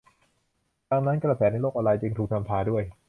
[0.91, 2.83] ดังนั้นกระแสในโลกออนไลน์จึงถูกนำพาด้วย